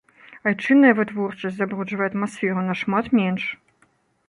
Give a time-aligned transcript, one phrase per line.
[0.51, 3.43] Айчынная вытворчасць забруджвае атмасферу нашмат менш.